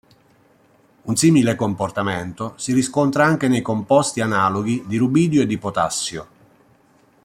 [1.03, 6.27] Un simile comportamento si riscontra anche nei composti analoghi di rubidio e di potassio.